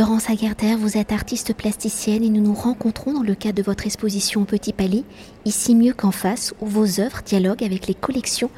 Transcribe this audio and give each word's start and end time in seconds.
Laurence 0.00 0.30
Aguerter, 0.30 0.76
vous 0.76 0.96
êtes 0.96 1.12
artiste 1.12 1.52
plasticienne 1.52 2.24
et 2.24 2.30
nous 2.30 2.40
nous 2.40 2.54
rencontrons 2.54 3.12
dans 3.12 3.22
le 3.22 3.34
cadre 3.34 3.56
de 3.56 3.62
votre 3.62 3.84
exposition 3.84 4.46
Petit 4.46 4.72
Palais, 4.72 5.04
ici 5.44 5.74
mieux 5.74 5.92
qu'en 5.92 6.10
face, 6.10 6.54
où 6.62 6.66
vos 6.66 7.00
œuvres 7.00 7.20
dialoguent 7.22 7.64
avec 7.64 7.86
les 7.86 7.92
collections 7.92 8.48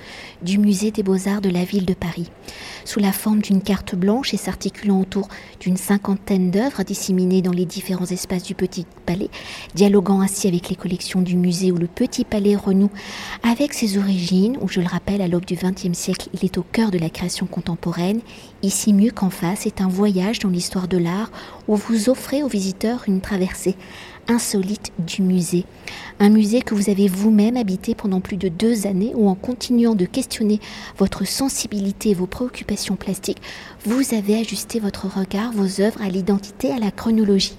du 0.43 0.59
Musée 0.59 0.93
des 0.93 1.03
Beaux-Arts 1.03 1.41
de 1.41 1.51
la 1.51 1.65
ville 1.65 1.85
de 1.85 1.95
Paris. 1.95 2.31
Sous 2.85 3.01
la 3.01 3.11
forme 3.11 3.41
d'une 3.41 3.61
carte 3.61 3.97
blanche 3.97 4.33
et 4.35 4.37
s'articulant 4.37 5.01
autour 5.01 5.27
d'une 5.59 5.77
cinquantaine 5.77 6.53
d'œuvres 6.53 6.85
disséminées 6.85 7.43
dans 7.43 7.51
les 7.51 7.67
différents 7.67 8.07
espaces 8.07 8.45
du 8.45 8.55
Petit 8.55 8.87
Palais, 9.05 9.31
dialoguant 9.75 10.21
ainsi 10.21 10.47
avec 10.47 10.69
les 10.69 10.77
collections 10.77 11.23
du 11.23 11.37
musée 11.37 11.73
où 11.73 11.77
le 11.77 11.89
Petit 11.89 12.25
Palais 12.25 12.55
renoue 12.55 12.91
avec 13.43 13.75
ses 13.75 13.99
origines, 13.99 14.59
où 14.61 14.69
je 14.69 14.81
le 14.81 14.87
rappelle, 14.87 15.21
à 15.21 15.27
l'aube 15.27 15.45
du 15.45 15.57
XXe 15.57 15.99
siècle, 15.99 16.29
il 16.35 16.45
est 16.45 16.57
au 16.57 16.63
cœur 16.63 16.93
de 16.93 16.99
la 16.99 17.11
création 17.11 17.47
contemporaine. 17.47 18.21
Ici 18.63 18.93
mieux 18.93 19.11
qu'en 19.11 19.31
face 19.31 19.67
est 19.67 19.81
un 19.81 19.89
voyage 19.89 20.39
dans 20.39 20.49
l'histoire 20.49 20.87
de 20.87 20.99
l'art 20.99 21.32
où 21.69 21.77
vous 21.77 22.09
offrez 22.09 22.43
aux 22.43 22.49
visiteurs 22.49 23.05
une 23.07 23.21
traversée 23.21 23.77
insolite 24.29 24.93
du 24.99 25.23
musée. 25.23 25.65
Un 26.21 26.29
musée 26.29 26.63
que 26.63 26.75
vous 26.75 26.91
avez 26.91 27.09
vous-même 27.09 27.57
habité 27.57 27.95
pendant 27.95 28.21
plus 28.21 28.37
de 28.37 28.49
deux 28.49 28.87
années 28.87 29.13
où 29.15 29.29
en 29.29 29.35
continuant 29.35 29.95
de 29.95 30.05
questionner 30.05 30.61
votre 30.97 31.27
sensibilité 31.27 32.11
et 32.11 32.15
vos 32.15 32.27
préoccupations 32.27 32.97
plastiques, 32.97 33.43
vous 33.85 34.15
avez 34.15 34.39
ajusté 34.39 34.79
votre 34.79 35.07
regard, 35.07 35.53
vos 35.53 35.81
œuvres 35.81 36.03
à 36.03 36.09
l'identité, 36.09 36.73
à 36.73 36.79
la 36.79 36.91
chronologie 36.91 37.57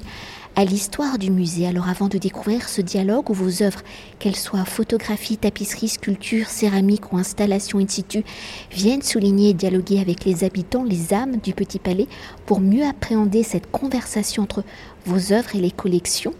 à 0.55 0.65
l'histoire 0.65 1.17
du 1.17 1.31
musée. 1.31 1.67
Alors 1.67 1.89
avant 1.89 2.07
de 2.07 2.17
découvrir 2.17 2.69
ce 2.69 2.81
dialogue 2.81 3.29
où 3.29 3.33
vos 3.33 3.63
œuvres, 3.63 3.81
qu'elles 4.19 4.35
soient 4.35 4.65
photographies, 4.65 5.37
tapisseries, 5.37 5.89
sculptures, 5.89 6.47
céramiques 6.47 7.11
ou 7.11 7.17
installations 7.17 7.79
in 7.79 7.87
situ, 7.87 8.23
viennent 8.71 9.01
souligner 9.01 9.49
et 9.49 9.53
dialoguer 9.53 9.99
avec 9.99 10.25
les 10.25 10.43
habitants, 10.43 10.83
les 10.83 11.13
âmes 11.13 11.37
du 11.37 11.53
Petit 11.53 11.79
Palais, 11.79 12.07
pour 12.45 12.59
mieux 12.59 12.85
appréhender 12.85 13.43
cette 13.43 13.71
conversation 13.71 14.43
entre 14.43 14.63
vos 15.05 15.33
œuvres 15.33 15.55
et 15.55 15.59
les 15.59 15.71
collections, 15.71 16.33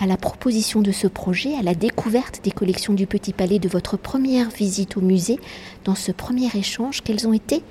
à 0.00 0.06
la 0.06 0.16
proposition 0.16 0.82
de 0.82 0.92
ce 0.92 1.06
projet, 1.06 1.54
à 1.54 1.62
la 1.62 1.74
découverte 1.74 2.40
des 2.44 2.50
collections 2.50 2.92
du 2.92 3.06
Petit 3.06 3.32
Palais 3.32 3.58
de 3.58 3.68
votre 3.68 3.96
première 3.96 4.50
visite 4.50 4.96
au 4.96 5.00
musée, 5.00 5.38
dans 5.84 5.94
ce 5.94 6.12
premier 6.12 6.48
échange, 6.54 7.02
quelles 7.02 7.26
ont 7.26 7.32
été 7.32 7.62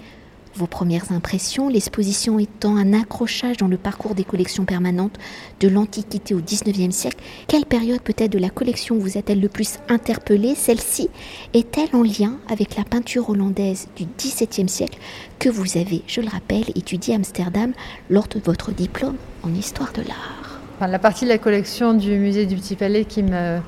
vos 0.56 0.68
premières 0.68 1.12
impressions, 1.12 1.70
l'exposition 1.70 2.40
étant 2.40 2.78
un 2.78 2.94
accrochage 2.94 3.58
dans 3.58 3.68
le 3.68 3.78
parcours 3.78 4.16
des 4.16 4.24
collections 4.24 4.66
permanentes 4.66 5.18
de 5.60 5.68
l'Antiquité 5.68 6.34
au 6.34 6.40
XIXe 6.40 6.96
siècle. 6.96 7.18
Quelle 7.48 7.66
période 7.66 8.02
peut-être 8.02 8.32
de 8.32 8.40
la 8.40 8.50
collection 8.50 8.98
vous 8.98 9.18
a-t-elle 9.18 9.42
le 9.42 9.50
plus 9.50 9.80
interpellé 9.90 10.56
Celle-ci 10.56 11.10
est-elle 11.54 11.96
en 11.96 12.04
lien 12.04 12.38
avec 12.50 12.76
la 12.76 12.84
peinture 12.84 13.30
hollandaise 13.30 13.88
du 13.96 14.06
XVIIe 14.18 14.70
siècle 14.70 15.00
que 15.40 15.50
vous 15.50 15.78
avez, 15.78 16.04
je 16.08 16.22
le 16.22 16.30
rappelle, 16.30 16.66
étudié 16.76 17.14
à 17.14 17.18
Amsterdam 17.18 17.74
lors 18.10 18.28
de 18.28 18.40
votre 18.40 18.72
diplôme 18.72 19.18
en 19.44 19.54
histoire 19.54 19.92
de 19.94 20.02
l'art? 20.02 20.60
La 20.82 21.00
partie 21.00 21.26
de 21.26 21.30
la 21.30 21.38
collection 21.38 21.94
du 21.94 22.18
musée 22.18 22.46
du 22.46 22.56
Petit 22.56 22.76
Palais 22.76 23.06
qui 23.06 23.24
me 23.24 23.60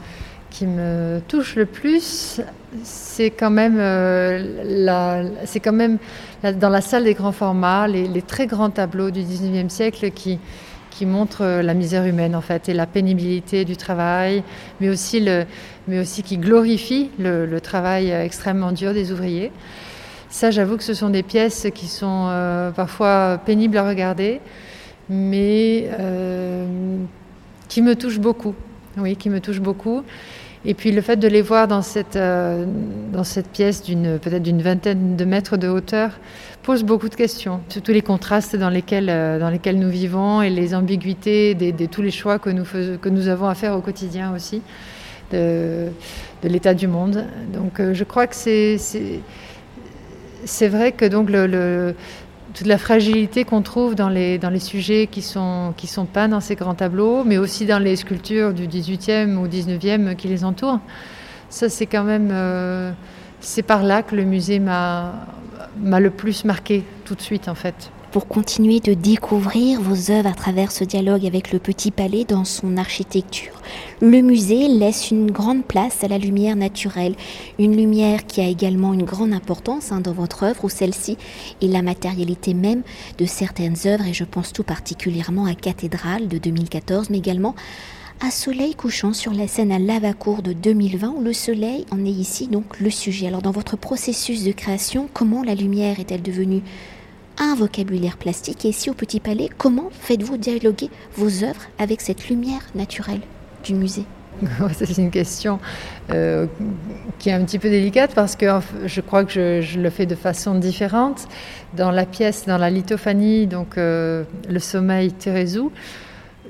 qui 0.57 0.65
me 0.65 1.21
touche 1.27 1.55
le 1.55 1.67
plus, 1.67 2.41
c'est 2.81 3.29
quand 3.29 3.51
même, 3.51 3.77
euh, 3.77 4.63
la, 4.65 5.23
quand 5.63 5.71
même 5.71 5.99
dans 6.41 6.69
la 6.69 6.81
salle 6.81 7.03
des 7.03 7.13
grands 7.13 7.31
formats, 7.31 7.87
les, 7.87 8.23
très 8.23 8.47
grands 8.47 8.71
tableaux 8.71 9.11
du 9.11 9.21
19e 9.21 9.69
siècle 9.69 10.09
qui, 10.09 10.39
qui 10.89 11.05
montrent 11.05 11.43
euh, 11.43 11.61
la 11.61 11.75
misère 11.75 12.07
humaine 12.07 12.35
en 12.35 12.41
fait 12.41 12.69
et 12.69 12.73
la 12.73 12.87
pénibilité 12.87 13.65
du 13.65 13.77
travail, 13.77 14.41
mais 14.81 14.89
aussi, 14.89 15.19
le, 15.19 15.45
mais 15.87 15.99
aussi 15.99 16.23
qui 16.23 16.39
glorifient 16.39 17.11
le, 17.19 17.59
travail 17.59 18.09
extrêmement 18.09 18.71
dur 18.71 18.95
des 18.95 19.11
ouvriers. 19.11 19.51
Ça, 20.31 20.49
j'avoue 20.49 20.77
que 20.77 20.83
ce 20.83 20.95
sont 20.95 21.11
des 21.11 21.23
pièces 21.23 21.67
qui 21.75 21.85
sont 21.85 22.29
euh, 22.29 22.71
parfois 22.71 23.39
pénibles 23.45 23.77
à 23.77 23.87
regarder, 23.87 24.41
mais 25.07 25.87
qui 27.67 27.83
me 27.83 27.95
touchent 27.95 28.19
beaucoup. 28.19 28.55
Oui, 28.97 29.15
qui 29.15 29.29
me 29.29 29.39
touchent 29.39 29.61
beaucoup. 29.61 30.03
Et 30.69 30.73
puis 30.73 30.91
le 30.91 30.99
fait 31.01 31.15
de 31.15 31.29
les 31.29 31.41
voir 31.41 31.69
dans 31.69 31.81
cette, 31.81 32.17
euh, 32.17 32.65
dans 33.13 33.23
cette 33.23 33.47
pièce 33.47 33.81
d'une 33.81 34.19
peut-être 34.19 34.43
d'une 34.43 34.61
vingtaine 34.61 35.15
de 35.15 35.23
mètres 35.23 35.55
de 35.55 35.69
hauteur 35.69 36.11
pose 36.61 36.83
beaucoup 36.83 37.07
de 37.07 37.15
questions. 37.15 37.61
Tous 37.69 37.93
les 37.93 38.01
contrastes 38.01 38.57
dans 38.57 38.69
lesquels, 38.69 39.09
euh, 39.09 39.39
dans 39.39 39.49
lesquels 39.49 39.79
nous 39.79 39.89
vivons 39.89 40.41
et 40.41 40.49
les 40.49 40.75
ambiguïtés 40.75 41.55
de 41.55 41.85
tous 41.85 42.01
les 42.01 42.11
choix 42.11 42.37
que 42.37 42.49
nous, 42.49 42.65
que 42.65 43.07
nous 43.07 43.29
avons 43.29 43.47
à 43.47 43.55
faire 43.55 43.77
au 43.77 43.81
quotidien 43.81 44.35
aussi 44.35 44.61
de, 45.31 45.87
l'état 46.43 46.73
du 46.73 46.87
monde. 46.87 47.23
Donc 47.53 47.79
euh, 47.79 47.93
je 47.93 48.03
crois 48.03 48.27
que 48.27 48.35
c'est, 48.35 48.77
c'est, 50.43 50.67
vrai 50.67 50.91
que 50.91 51.05
donc 51.05 51.29
le 51.29 51.95
toute 52.57 52.65
la 52.65 52.79
fragilité 52.79 53.43
qu'on 53.43 53.61
trouve 53.61 53.93
dans 53.93 54.09
les, 54.09 54.39
dans 54.39 54.49
les 54.49 54.59
sujets 54.59 55.05
qui 55.05 55.21
sont, 55.21 55.75
qui 55.77 55.85
sont 55.85 56.05
peints 56.05 56.27
dans 56.27 56.39
ces 56.39 56.55
grands 56.55 56.73
tableaux, 56.73 57.23
mais 57.23 57.37
aussi 57.37 57.67
dans 57.67 57.77
les 57.77 57.95
sculptures 57.95 58.51
du 58.51 58.67
18e 58.67 59.35
ou 59.35 59.47
19e 59.47 60.15
qui 60.15 60.27
les 60.27 60.43
entourent. 60.43 60.79
Ça, 61.49 61.69
c'est 61.69 61.85
quand 61.85 62.03
même. 62.03 62.29
Euh, 62.31 62.91
c'est 63.41 63.61
par 63.61 63.83
là 63.83 64.01
que 64.01 64.15
le 64.15 64.23
musée 64.23 64.57
m'a 64.57 65.13
le 65.79 66.09
plus 66.09 66.45
marqué 66.45 66.83
tout 67.05 67.13
de 67.13 67.21
suite, 67.21 67.47
en 67.47 67.55
fait 67.55 67.91
pour 68.11 68.27
continuer 68.27 68.79
de 68.79 68.93
découvrir 68.93 69.81
vos 69.81 70.11
œuvres 70.11 70.29
à 70.29 70.33
travers 70.33 70.71
ce 70.71 70.83
dialogue 70.83 71.25
avec 71.25 71.51
le 71.51 71.59
Petit 71.59 71.91
Palais 71.91 72.25
dans 72.25 72.45
son 72.45 72.77
architecture. 72.77 73.61
Le 74.01 74.21
musée 74.21 74.67
laisse 74.67 75.11
une 75.11 75.31
grande 75.31 75.65
place 75.65 76.03
à 76.03 76.07
la 76.07 76.17
lumière 76.17 76.55
naturelle, 76.55 77.15
une 77.59 77.75
lumière 77.75 78.25
qui 78.25 78.41
a 78.41 78.47
également 78.47 78.93
une 78.93 79.03
grande 79.03 79.33
importance 79.33 79.91
hein, 79.91 80.01
dans 80.01 80.13
votre 80.13 80.43
œuvre, 80.43 80.65
où 80.65 80.69
celle-ci 80.69 81.17
est 81.61 81.67
la 81.67 81.81
matérialité 81.81 82.53
même 82.53 82.83
de 83.17 83.25
certaines 83.25 83.75
œuvres, 83.85 84.05
et 84.05 84.13
je 84.13 84.23
pense 84.23 84.53
tout 84.53 84.63
particulièrement 84.63 85.45
à 85.45 85.55
Cathédrale 85.55 86.27
de 86.27 86.37
2014, 86.37 87.09
mais 87.09 87.17
également 87.17 87.55
à 88.19 88.31
Soleil 88.31 88.73
couchant 88.73 89.13
sur 89.13 89.31
la 89.31 89.47
scène 89.47 89.71
à 89.71 89.77
Lavacourt 89.77 90.41
de 90.41 90.53
2020 90.53 91.13
où 91.17 91.23
le 91.23 91.33
soleil 91.33 91.85
en 91.91 92.03
est 92.03 92.09
ici 92.09 92.47
donc 92.47 92.79
le 92.79 92.89
sujet. 92.89 93.27
Alors 93.27 93.43
dans 93.43 93.51
votre 93.51 93.77
processus 93.77 94.43
de 94.43 94.51
création, 94.51 95.07
comment 95.13 95.43
la 95.43 95.53
lumière 95.53 95.99
est-elle 95.99 96.23
devenue 96.23 96.63
un 97.39 97.55
vocabulaire 97.55 98.17
plastique 98.17 98.65
Et 98.65 98.69
ici 98.69 98.89
au 98.89 98.93
Petit 98.93 99.19
Palais, 99.19 99.49
comment 99.57 99.89
faites-vous 99.91 100.37
dialoguer 100.37 100.89
vos 101.15 101.43
œuvres 101.43 101.61
avec 101.77 102.01
cette 102.01 102.29
lumière 102.29 102.61
naturelle 102.75 103.21
du 103.63 103.73
musée 103.73 104.05
c'est 104.73 104.97
une 104.99 105.09
question 105.09 105.59
euh, 106.11 106.45
qui 107.17 107.29
est 107.29 107.33
un 107.33 107.43
petit 107.43 107.57
peu 107.57 107.69
délicate 107.69 108.13
parce 108.13 108.35
que 108.35 108.45
je 108.85 109.01
crois 109.01 109.23
que 109.25 109.61
je, 109.61 109.79
le 109.79 109.89
fais 109.89 110.05
de 110.05 110.13
façon 110.13 110.55
différente. 110.55 111.27
Dans 111.75 111.89
la 111.89 112.05
pièce, 112.05 112.45
dans 112.45 112.59
la 112.59 112.69
lithophanie, 112.69 113.47
donc 113.47 113.79
euh, 113.79 114.23
le 114.47 114.59
sommeil 114.59 115.11
Thérésou, 115.11 115.71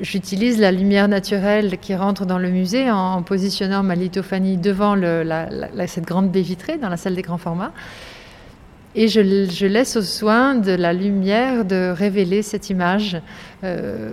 j'utilise 0.02 0.60
la 0.60 0.72
lumière 0.72 1.08
naturelle 1.08 1.78
qui 1.80 1.96
rentre 1.96 2.26
dans 2.26 2.38
le 2.38 2.50
musée 2.50 2.92
en, 2.92 3.24
positionnant 3.24 3.84
ma 3.84 3.96
lithophanie 3.96 4.58
devant 4.58 4.96
cette 5.88 6.06
grande 6.06 6.30
baie 6.32 6.42
vitrée 6.42 6.78
dans 6.78 6.90
la 6.90 6.98
salle 6.98 7.16
des 7.16 7.22
grands 7.22 7.38
formats. 7.38 7.72
Et 9.00 9.08
je, 9.10 9.68
laisse 9.68 9.96
au 9.96 10.02
soin 10.02 10.56
de 10.56 10.72
la 10.72 10.92
lumière 10.92 11.66
de 11.66 11.94
révéler 11.96 12.42
cette 12.42 12.72
image 12.72 13.22
euh, 13.64 14.10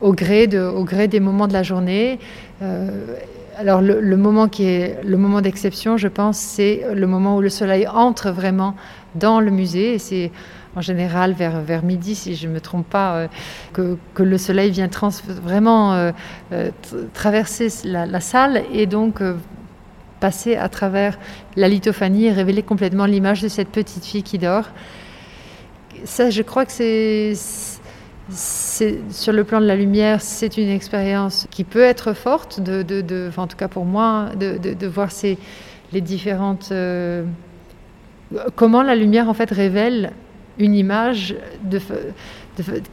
au, 0.00 0.14
gré 0.14 0.46
des 0.46 1.20
moments 1.20 1.46
de 1.46 1.52
la 1.52 1.62
journée. 1.62 2.18
Euh, 2.62 2.88
alors 3.58 3.82
le, 3.82 4.16
moment 4.16 4.48
qui 4.48 4.64
est 4.64 5.04
le 5.04 5.18
moment 5.18 5.42
d'exception, 5.42 5.98
je 5.98 6.08
pense, 6.08 6.38
c'est 6.38 6.82
le 6.94 7.06
moment 7.06 7.36
où 7.36 7.42
le 7.42 7.50
soleil 7.50 7.86
entre 7.86 8.30
vraiment 8.30 8.74
dans 9.16 9.38
le 9.38 9.50
musée. 9.50 9.96
Et 9.96 9.98
c'est 9.98 10.32
en 10.74 10.80
général 10.80 11.34
vers, 11.34 11.82
midi, 11.82 12.14
si 12.14 12.36
je 12.36 12.48
ne 12.48 12.54
me 12.54 12.62
trompe 12.62 12.88
pas, 12.88 13.16
euh, 13.16 13.28
que, 13.74 13.98
que, 14.14 14.22
le 14.22 14.38
soleil 14.38 14.70
vient 14.70 14.88
trans, 14.88 15.10
vraiment 15.42 16.10
traverser 17.12 17.68
la, 17.84 18.06
la, 18.06 18.20
salle 18.20 18.62
et 18.72 18.86
donc 18.86 19.20
passer 20.20 20.56
à 20.56 20.68
travers 20.68 21.18
la 21.56 21.68
lithophanie 21.68 22.26
et 22.26 22.32
révéler 22.32 22.62
complètement 22.62 23.06
l'image 23.06 23.42
de 23.42 23.48
cette 23.48 23.68
petite 23.68 24.04
fille 24.04 24.22
qui 24.22 24.38
dort. 24.38 24.70
Ça, 26.04 26.30
je 26.30 26.42
crois 26.42 26.64
que 26.64 26.72
c'est, 26.72 27.34
sur 29.10 29.32
le 29.32 29.44
plan 29.44 29.60
de 29.60 29.66
la 29.66 29.76
lumière, 29.76 30.20
c'est 30.20 30.56
une 30.56 30.68
expérience 30.68 31.46
qui 31.50 31.64
peut 31.64 31.82
être 31.82 32.12
forte, 32.12 32.60
en 32.60 33.46
tout 33.46 33.56
cas 33.56 33.68
pour 33.68 33.84
moi, 33.84 34.30
de, 34.36 34.86
voir 34.86 35.08
les 35.92 36.00
différentes... 36.00 36.68
Euh, 36.72 37.24
comment 38.54 38.82
la 38.82 38.94
lumière 38.94 39.28
en 39.28 39.34
fait 39.34 39.50
révèle 39.50 40.12
une 40.58 40.74
image, 40.74 41.36
de, 41.64 41.80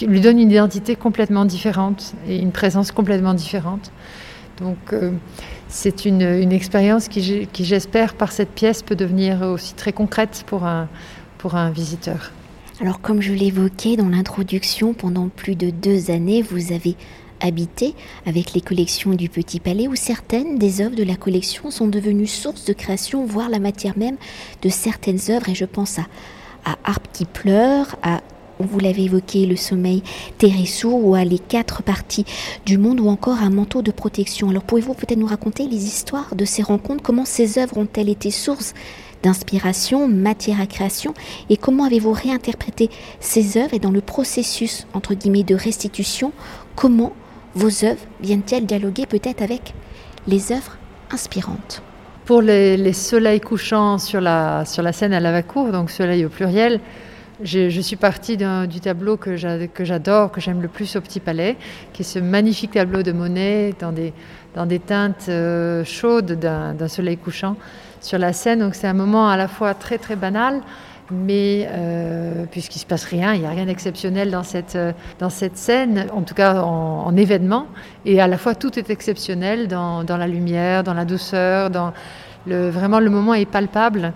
lui 0.05 0.21
donne 0.21 0.39
une 0.39 0.51
identité 0.51 0.95
complètement 0.95 1.45
différente 1.45 2.13
et 2.27 2.37
une 2.37 2.51
présence 2.51 2.91
complètement 2.91 3.33
différente. 3.33 3.91
Donc 4.59 4.77
euh, 4.93 5.11
c'est 5.67 6.05
une, 6.05 6.51
expérience 6.51 7.07
qui, 7.07 7.47
j'espère, 7.59 8.13
par 8.13 8.31
cette 8.31 8.49
pièce, 8.49 8.81
peut 8.81 8.95
devenir 8.95 9.41
aussi 9.41 9.73
très 9.73 9.93
concrète 9.93 10.43
pour 10.47 10.65
un, 10.65 10.87
pour 11.37 11.55
un 11.55 11.71
visiteur. 11.71 12.31
Alors 12.81 12.99
comme 13.01 13.21
je 13.21 13.33
l'évoquais 13.33 13.95
dans 13.95 14.09
l'introduction, 14.09 14.93
pendant 14.93 15.29
plus 15.29 15.55
de 15.55 15.69
deux 15.69 16.11
années, 16.11 16.41
vous 16.41 16.73
avez 16.73 16.95
habité 17.41 17.93
avec 18.25 18.53
les 18.53 18.61
collections 18.61 19.11
du 19.11 19.29
Petit 19.29 19.59
Palais 19.59 19.87
où 19.87 19.95
certaines 19.95 20.57
des 20.57 20.81
œuvres 20.81 20.95
de 20.95 21.03
la 21.03 21.15
collection 21.15 21.71
sont 21.71 21.87
devenues 21.87 22.27
source 22.27 22.65
de 22.65 22.73
création, 22.73 23.25
voire 23.25 23.49
la 23.49 23.59
matière 23.59 23.97
même 23.97 24.17
de 24.61 24.69
certaines 24.69 25.19
œuvres. 25.29 25.49
Et 25.49 25.55
je 25.55 25.65
pense 25.65 25.99
à 25.99 26.03
à 26.65 26.77
Harpe 26.83 27.07
qui 27.13 27.25
pleure, 27.25 27.95
à 28.01 28.21
vous 28.59 28.79
l'avez 28.79 29.03
évoqué, 29.03 29.45
le 29.45 29.55
sommeil 29.55 30.03
Téressou, 30.37 30.89
ou 30.89 31.15
à 31.15 31.23
les 31.23 31.39
quatre 31.39 31.83
parties 31.83 32.25
du 32.65 32.77
monde, 32.77 32.99
ou 32.99 33.09
encore 33.09 33.39
un 33.41 33.49
manteau 33.49 33.81
de 33.81 33.91
protection. 33.91 34.49
Alors 34.49 34.63
pouvez-vous 34.63 34.93
peut-être 34.93 35.19
nous 35.19 35.27
raconter 35.27 35.67
les 35.67 35.85
histoires 35.85 36.35
de 36.35 36.45
ces 36.45 36.61
rencontres? 36.61 37.03
Comment 37.03 37.25
ces 37.25 37.57
œuvres 37.57 37.77
ont-elles 37.77 38.09
été 38.09 38.31
source 38.31 38.73
d'inspiration, 39.23 40.07
matière 40.07 40.61
à 40.61 40.67
création? 40.67 41.13
Et 41.49 41.57
comment 41.57 41.85
avez-vous 41.85 42.13
réinterprété 42.13 42.89
ces 43.19 43.57
œuvres 43.57 43.73
et 43.73 43.79
dans 43.79 43.91
le 43.91 44.01
processus, 44.01 44.87
entre 44.93 45.13
guillemets, 45.13 45.43
de 45.43 45.55
restitution, 45.55 46.31
comment 46.75 47.13
vos 47.55 47.85
œuvres 47.85 48.01
viennent-elles 48.21 48.65
dialoguer 48.65 49.05
peut-être 49.05 49.41
avec 49.41 49.73
les 50.27 50.51
œuvres 50.51 50.77
inspirantes? 51.11 51.81
Pour 52.25 52.41
les, 52.41 52.93
soleils 52.93 53.39
couchants 53.39 53.99
sur 53.99 54.19
la, 54.19 54.65
sur 54.65 54.81
la 54.81 54.93
scène 54.93 55.13
à 55.13 55.19
Lavacour, 55.19 55.71
donc 55.71 55.91
soleil 55.91 56.25
au 56.25 56.29
pluriel, 56.29 56.79
je, 57.43 57.81
suis 57.81 57.95
partie 57.95 58.37
du 58.37 58.79
tableau 58.79 59.17
que 59.17 59.35
j'adore, 59.35 60.31
que 60.31 60.39
j'aime 60.39 60.61
le 60.61 60.67
plus 60.67 60.95
au 60.95 61.01
Petit 61.01 61.19
Palais, 61.19 61.57
qui 61.93 62.01
est 62.01 62.05
ce 62.05 62.19
magnifique 62.19 62.71
tableau 62.71 63.03
de 63.03 63.11
Monet 63.11 63.73
dans 63.79 63.91
des, 63.91 64.79
teintes 64.79 65.25
euh, 65.27 65.83
chaudes 65.83 66.39
d'un 66.39 66.87
soleil 66.87 67.17
couchant 67.17 67.57
sur 67.99 68.17
la 68.17 68.31
scène. 68.31 68.59
Donc 68.59 68.75
c'est 68.75 68.87
un 68.87 68.93
moment 68.93 69.29
à 69.29 69.35
la 69.35 69.47
fois 69.47 69.73
très 69.73 69.97
très 69.97 70.15
banal, 70.15 70.61
mais 71.11 71.67
euh, 71.71 72.45
puisqu'il 72.49 72.77
ne 72.77 72.81
se 72.81 72.85
passe 72.85 73.03
rien, 73.03 73.33
il 73.33 73.41
n'y 73.41 73.47
a 73.47 73.49
rien 73.49 73.65
d'exceptionnel 73.65 74.31
dans 74.31 74.43
cette, 74.43 74.75
euh, 74.75 74.93
scène, 75.55 76.07
en 76.13 76.21
tout 76.21 76.35
cas 76.35 76.61
en, 76.61 77.15
événement, 77.17 77.67
et 78.05 78.21
à 78.21 78.27
la 78.27 78.37
fois 78.37 78.55
tout 78.55 78.79
est 78.79 78.89
exceptionnel 78.89 79.67
dans, 79.67 80.05
la 80.07 80.27
lumière, 80.27 80.83
dans 80.83 80.93
la 80.93 81.05
douceur, 81.05 81.69
dans 81.69 81.91
vraiment 82.47 82.99
le 82.99 83.09
moment 83.09 83.33
est 83.33 83.45
palpable, 83.45 84.13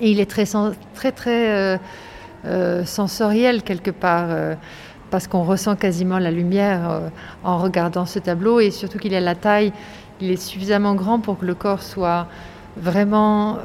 et 0.00 0.10
il 0.10 0.20
est 0.20 0.30
très 0.30 1.12
très 1.12 1.80
sensoriel 2.84 3.62
quelque 3.62 3.90
part 3.90 4.28
parce 5.10 5.26
qu'on 5.26 5.42
ressent 5.42 5.76
quasiment 5.76 6.18
la 6.18 6.30
lumière 6.30 7.10
en 7.44 7.58
regardant 7.58 8.06
ce 8.06 8.18
tableau 8.18 8.60
et 8.60 8.70
surtout 8.70 8.98
qu'il 8.98 9.14
a 9.14 9.20
la 9.20 9.34
taille, 9.34 9.72
il 10.20 10.30
est 10.30 10.36
suffisamment 10.36 10.94
grand 10.94 11.18
pour 11.18 11.38
que 11.38 11.46
le 11.46 11.54
corps 11.54 11.82
soit 11.82 12.26
vraiment 12.76 13.58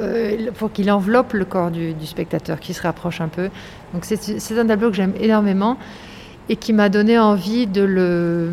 euh, 0.00 0.52
pour 0.54 0.70
qu'il 0.70 0.92
enveloppe 0.92 1.32
le 1.32 1.44
corps 1.44 1.72
du, 1.72 1.94
spectateur, 2.04 2.60
qui 2.60 2.72
se 2.72 2.82
rapproche 2.82 3.20
un 3.20 3.26
peu. 3.26 3.50
Donc 3.92 4.04
c'est 4.04 4.58
un 4.58 4.66
tableau 4.66 4.90
que 4.90 4.96
j'aime 4.96 5.14
énormément 5.18 5.76
et 6.48 6.54
qui 6.54 6.72
m'a 6.72 6.88
donné 6.88 7.18
envie 7.18 7.66
de 7.66 7.82
le 7.82 8.52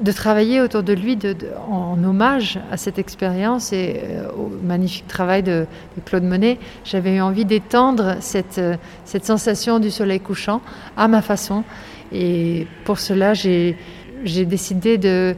de 0.00 0.12
travailler 0.12 0.60
autour 0.60 0.82
de 0.82 0.92
lui 0.92 1.18
en 1.70 2.02
hommage 2.04 2.58
à 2.70 2.76
cette 2.76 2.98
expérience 2.98 3.72
et 3.72 4.00
euh, 4.02 4.28
au 4.32 4.50
magnifique 4.62 5.06
travail 5.06 5.42
de, 5.42 5.66
Claude 6.04 6.24
Monet. 6.24 6.58
J'avais 6.84 7.16
eu 7.16 7.20
envie 7.20 7.44
d'étendre 7.44 8.16
cette, 8.20 8.58
euh, 8.58 8.76
cette 9.04 9.24
sensation 9.24 9.78
du 9.78 9.90
soleil 9.90 10.20
couchant 10.20 10.60
à 10.96 11.08
ma 11.08 11.22
façon. 11.22 11.64
Et 12.12 12.66
pour 12.84 12.98
cela, 12.98 13.34
j'ai 13.34 13.76
décidé 14.24 14.98
de, 14.98 15.34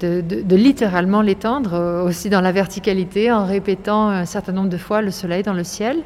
de, 0.00 0.56
littéralement 0.56 1.22
l'étendre, 1.22 1.74
euh, 1.74 2.04
aussi 2.04 2.28
dans 2.28 2.40
la 2.40 2.52
verticalité, 2.52 3.32
en 3.32 3.44
répétant 3.46 4.08
un 4.08 4.26
certain 4.26 4.52
nombre 4.52 4.68
de 4.68 4.76
fois 4.76 5.02
le 5.02 5.10
soleil 5.10 5.42
dans 5.42 5.54
le 5.54 5.64
ciel, 5.64 5.98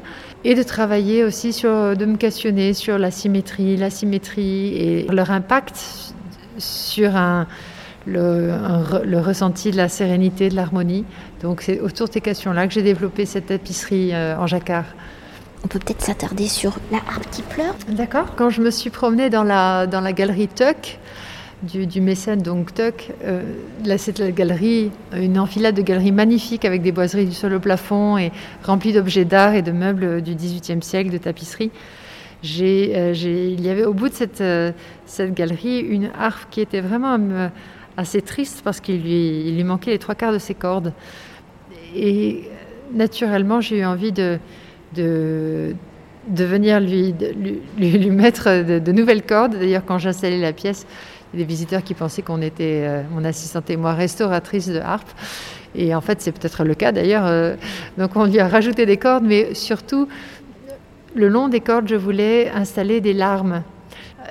et 0.43 0.55
de 0.55 0.63
travailler 0.63 1.23
aussi 1.23 1.53
sur, 1.53 1.97
de 1.97 2.05
me 2.05 2.17
questionner 2.17 2.73
sur 2.73 2.97
la 2.97 3.11
symétrie, 3.11 3.77
la 3.77 3.89
symétrie 3.89 4.75
et 4.75 5.07
leur 5.11 5.31
impact 5.31 6.13
sur 6.57 7.15
un, 7.15 7.47
le, 8.05 8.51
le, 9.03 9.19
ressenti 9.19 9.71
de 9.71 9.77
la 9.77 9.89
sérénité, 9.89 10.49
de 10.49 10.55
l'harmonie. 10.55 11.05
Donc 11.41 11.61
c'est 11.61 11.79
autour 11.79 12.07
de 12.07 12.13
ces 12.13 12.21
questions-là 12.21 12.67
que 12.67 12.73
j'ai 12.73 12.81
développé 12.81 13.25
cette 13.25 13.47
tapisserie 13.47 14.13
euh, 14.13 14.37
en 14.37 14.47
jacquard. 14.47 14.85
On 15.63 15.67
peut 15.67 15.79
peut-être 15.79 16.01
s'attarder 16.01 16.47
sur 16.47 16.77
la 16.91 16.97
harpe 16.97 17.29
qui 17.31 17.41
pleure. 17.41 17.75
D'accord. 17.89 18.35
Quand 18.35 18.49
je 18.49 18.61
me 18.61 18.71
suis 18.71 18.89
promenée 18.89 19.29
dans 19.29 19.43
la, 19.43 19.87
dans 19.87 20.01
la 20.01 20.13
galerie 20.13 20.47
Tuck, 20.47 20.99
du, 21.63 22.01
mécène 22.01 22.41
donc 22.41 22.73
Tuck. 22.73 23.11
Euh, 23.23 23.41
là, 23.83 23.97
c'est 23.97 24.17
la 24.19 24.31
galerie, 24.31 24.91
une 25.13 25.37
enfilade 25.37 25.75
de 25.75 25.81
galeries 25.81 26.11
magnifiques 26.11 26.65
avec 26.65 26.81
des 26.81 26.91
boiseries 26.91 27.25
du 27.25 27.33
sol 27.33 27.53
au 27.53 27.59
plafond 27.59 28.17
et 28.17 28.31
remplies 28.63 28.93
d'objets 28.93 29.25
d'art 29.25 29.53
et 29.53 29.61
de 29.61 29.71
meubles 29.71 30.21
du 30.21 30.35
XVIIIe 30.35 30.81
siècle, 30.81 31.09
de 31.09 31.17
tapisseries. 31.17 31.71
Euh, 32.61 33.13
il 33.13 33.61
y 33.61 33.69
avait 33.69 33.83
au 33.83 33.93
bout 33.93 34.07
de 34.07 34.13
cette, 34.13 34.39
euh, 34.39 34.71
cette 35.05 35.33
galerie 35.33 35.79
une 35.79 36.09
harpe 36.17 36.49
qui 36.49 36.61
était 36.61 36.79
vraiment 36.79 37.17
assez 37.99 38.21
triste 38.21 38.61
parce 38.63 38.79
qu'il 38.79 39.01
lui, 39.01 39.63
manquait 39.63 39.91
les 39.91 39.99
trois 39.99 40.15
quarts 40.15 40.31
de 40.31 40.39
ses 40.39 40.53
cordes. 40.53 40.93
Et 41.95 42.43
naturellement, 42.93 43.61
j'ai 43.61 43.79
eu 43.79 43.85
envie 43.85 44.11
de, 44.11 44.39
de, 44.95 45.75
venir 46.29 46.79
lui, 46.79 47.13
lui, 47.77 48.09
mettre 48.09 48.63
de, 48.63 48.91
nouvelles 48.91 49.23
cordes. 49.23 49.57
D'ailleurs, 49.57 49.83
quand 49.85 49.97
j'installais 49.97 50.39
la 50.39 50.53
pièce, 50.53 50.87
des 51.33 51.43
visiteurs 51.43 51.83
qui 51.83 51.93
pensaient 51.93 52.23
qu'on 52.23 52.41
était, 52.41 52.83
euh, 52.87 53.03
mon 53.11 53.23
assistante 53.23 53.69
et 53.69 53.77
moi, 53.77 53.93
restauratrice 53.93 54.67
de 54.67 54.79
harpe. 54.79 55.09
Et 55.75 55.93
en 55.93 56.01
fait, 56.01 56.21
c'est 56.21 56.31
peut-être 56.31 56.63
le 56.63 56.73
cas 56.73 56.91
d'ailleurs. 56.91 57.27
Euh, 57.27 57.55
donc 57.99 58.15
on 58.15 58.25
lui 58.25 58.39
a 58.39 58.47
rajouté 58.47 58.87
des 58.87 58.97
cordes, 58.97 59.23
mais 59.23 59.53
surtout, 59.53 60.07
le 61.13 61.27
long 61.27 61.47
des 61.47 61.59
cordes, 61.59 61.87
je 61.87 61.95
voulais 61.95 62.49
installer 62.49 62.99
des 62.99 63.13
larmes. 63.13 63.61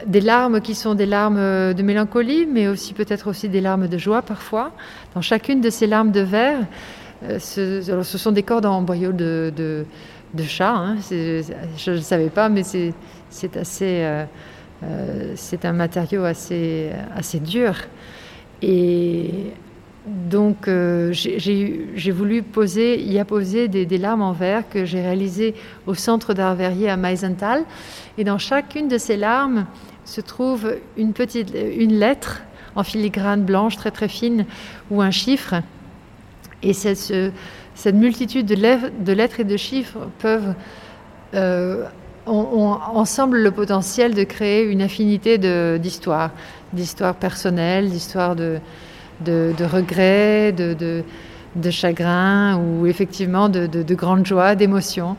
Des 0.06 0.20
larmes 0.20 0.60
qui 0.60 0.74
sont 0.74 0.94
des 0.94 1.06
larmes 1.06 1.74
de 1.74 1.82
mélancolie, 1.82 2.46
mais 2.46 2.68
aussi 2.68 2.92
peut-être 2.94 3.28
aussi 3.28 3.48
des 3.48 3.60
larmes 3.60 3.88
de 3.88 3.98
joie 3.98 4.22
parfois. 4.22 4.72
Dans 5.14 5.22
chacune 5.22 5.60
de 5.60 5.70
ces 5.70 5.86
larmes 5.86 6.12
de 6.12 6.20
verre, 6.20 6.60
euh, 7.24 7.38
ce, 7.38 8.02
sont 8.02 8.32
des 8.32 8.42
cordes 8.42 8.66
en 8.66 8.82
boyau 8.82 9.12
de, 9.12 9.84
chat. 10.46 10.74
Hein. 10.74 10.96
Je 11.10 11.90
ne 11.90 11.96
savais 11.98 12.30
pas, 12.30 12.48
mais 12.48 12.62
c'est 12.62 13.56
assez... 13.56 14.04
Euh, 14.84 15.32
c'est 15.34 15.64
un 15.64 15.72
matériau 15.72 16.22
assez, 16.22 16.92
assez 17.16 17.40
dur. 17.40 17.74
Et 18.62 19.52
donc, 20.08 20.68
euh, 20.68 21.12
j'ai 21.12 22.10
voulu 22.10 22.44
y 22.66 23.18
apposer 23.18 23.68
des, 23.68 23.86
des 23.86 23.98
larmes 23.98 24.22
en 24.22 24.32
verre 24.32 24.68
que 24.68 24.84
j'ai 24.84 25.00
réalisées 25.00 25.54
au 25.86 25.94
centre 25.94 26.34
d'art 26.34 26.54
verrier 26.54 26.88
à 26.88 26.96
Meisenthal. 26.96 27.64
Et 28.16 28.24
dans 28.24 28.38
chacune 28.38 28.88
de 28.88 28.98
ces 28.98 29.16
larmes 29.16 29.66
se 30.04 30.20
trouve 30.20 30.74
une 30.96 31.12
lettre 31.98 32.42
en 32.74 32.84
filigrane 32.84 33.42
blanche 33.42 33.76
très 33.76 33.90
très 33.90 34.08
fine 34.08 34.46
ou 34.90 35.02
un 35.02 35.10
chiffre. 35.10 35.56
Et 36.62 36.72
cette, 36.72 37.94
multitude 37.94 38.46
de 38.46 39.12
lettres, 39.12 39.40
et 39.40 39.44
de 39.44 39.56
chiffres 39.56 40.08
peuvent 40.18 40.54
euh, 41.34 41.84
ont, 42.26 42.78
ensemble 42.94 43.38
le 43.38 43.50
potentiel 43.50 44.14
de 44.14 44.24
créer 44.24 44.64
une 44.64 44.82
affinité 44.82 45.38
d'histoire, 45.78 46.30
d'histoire 46.72 47.14
personnelle, 47.14 47.90
d'histoire 47.90 48.34
de, 48.34 48.58
de, 49.24 49.64
regrets, 49.64 50.52
de, 50.52 51.02
de, 51.54 51.70
chagrin 51.70 52.56
ou 52.56 52.86
effectivement 52.86 53.48
de, 53.48 53.66
de 53.66 53.94
grandes 53.94 54.26
joies, 54.26 54.54
d'émotions. 54.54 55.16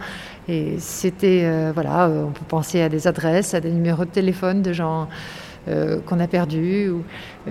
Et 0.49 0.79
c'était, 0.79 1.41
euh, 1.43 1.71
voilà, 1.71 2.07
euh, 2.07 2.23
on 2.23 2.31
peut 2.31 2.45
penser 2.47 2.81
à 2.81 2.89
des 2.89 3.05
adresses, 3.05 3.53
à 3.53 3.59
des 3.59 3.69
numéros 3.69 4.03
de 4.03 4.09
téléphone 4.09 4.63
de 4.63 4.73
gens 4.73 5.07
euh, 5.67 5.99
qu'on 6.07 6.19
a 6.19 6.25
perdus 6.25 6.89
ou, 6.89 7.03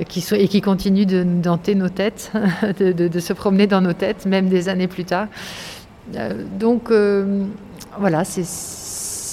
qui 0.09 0.25
et 0.33 0.49
qui 0.49 0.61
continuent 0.61 1.07
de 1.07 1.23
danter 1.23 1.77
nos 1.77 1.91
têtes, 1.91 2.33
de, 2.81 3.21
se 3.21 3.33
promener 3.33 3.69
dans 3.69 3.81
nos 3.81 3.93
têtes, 3.93 4.27
même 4.27 4.49
des 4.49 4.69
années 4.69 4.89
plus 4.89 5.05
tard. 5.05 5.29
donc 6.59 6.91
voilà, 8.01 8.25
c'est 8.25 8.43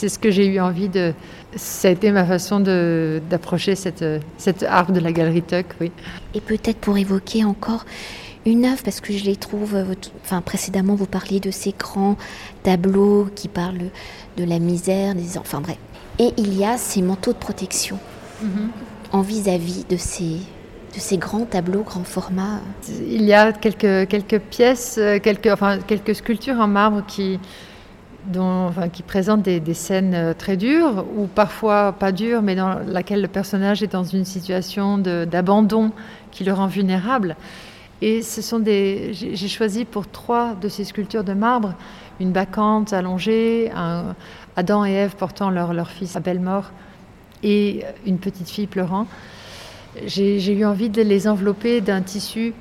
ce 0.09 0.19
que 0.19 0.29
j'ai 0.29 0.45
eu 0.45 0.59
envie 0.59 0.89
de. 0.89 1.13
Ça 1.55 1.87
a 1.87 1.91
été 1.91 2.11
ma 2.11 2.25
façon 2.25 2.59
d'approcher 2.59 3.75
cette, 3.75 4.03
cette 4.37 4.63
harpe 4.63 4.91
de 4.91 4.99
la 4.99 5.11
galerie 5.11 5.41
Tuck, 5.41 5.67
oui. 5.79 5.91
Et 6.33 6.41
peut-être 6.41 6.77
pour 6.77 6.97
évoquer 6.97 7.45
encore 7.45 7.85
une 8.45 8.65
œuvre, 8.65 8.81
parce 8.83 9.01
que 9.01 9.13
je 9.13 9.25
les 9.25 9.35
trouve. 9.35 9.75
Enfin, 10.23 10.41
précédemment, 10.41 10.95
vous 10.95 11.05
parliez 11.05 11.39
de 11.39 11.51
ces 11.51 11.73
grands 11.77 12.17
tableaux 12.63 13.29
qui 13.35 13.47
parlent 13.47 13.89
de 14.37 14.43
la 14.43 14.59
misère, 14.59 15.15
des 15.15 15.37
enfin 15.37 15.61
bref. 15.61 15.77
Et 16.19 16.33
il 16.37 16.57
y 16.57 16.63
a 16.65 16.77
ces 16.77 17.01
manteaux 17.01 17.33
de 17.33 17.37
protection 17.37 17.99
mhm. 18.41 18.69
en 19.11 19.21
vis-à-vis 19.21 19.85
de 19.89 19.97
ces 19.97 20.39
de 20.93 20.99
ces 21.01 21.17
grands 21.17 21.43
tableaux, 21.43 21.83
grands 21.83 22.05
formats 22.05 22.61
Il 22.87 23.23
y 23.23 23.33
a 23.33 23.51
quelques, 23.51 24.07
quelques 24.07 24.39
pièces, 24.39 24.97
quelques, 25.21 25.47
enfin, 25.47 25.79
quelques 25.79 26.15
sculptures 26.15 26.57
en 26.57 26.67
marbre 26.67 27.03
qui, 27.05 27.37
qui 28.93 29.03
présente 29.03 29.41
des, 29.43 29.73
scènes 29.73 30.13
euh, 30.13 30.33
très 30.33 30.57
dures, 30.57 31.05
ou 31.15 31.27
parfois 31.27 31.93
pas 31.93 32.11
dures, 32.11 32.41
mais 32.41 32.55
dans 32.55 32.79
laquelle 32.85 33.21
le 33.21 33.27
personnage 33.27 33.83
est 33.83 33.91
dans 33.91 34.03
une 34.03 34.25
situation 34.25 34.97
d'abandon 34.97 35.91
qui 36.31 36.43
le 36.43 36.53
rend 36.53 36.67
vulnérable. 36.67 37.35
Et 38.01 38.21
ce 38.21 38.41
sont 38.41 38.59
des, 38.59 39.11
j'ai 39.13 39.47
choisi 39.47 39.85
pour 39.85 40.07
trois 40.07 40.53
de 40.55 40.67
ces 40.67 40.83
sculptures 40.83 41.23
de 41.23 41.33
marbre 41.33 41.75
une 42.19 42.31
bacchante 42.31 42.93
allongée, 42.93 43.71
Adam 44.55 44.85
et 44.85 44.91
Ève 44.91 45.15
portant 45.15 45.49
leur, 45.49 45.73
leur 45.73 45.89
fils 45.89 46.15
à 46.15 46.19
belle 46.19 46.39
mort 46.39 46.71
et 47.43 47.83
une 48.05 48.17
petite 48.17 48.49
fille 48.49 48.67
pleurant. 48.67 49.07
J'ai 50.05 50.53
eu 50.53 50.65
envie 50.65 50.89
de 50.89 51.01
les 51.01 51.27
envelopper 51.27 51.81
d'un 51.81 52.01
tissu 52.01 52.53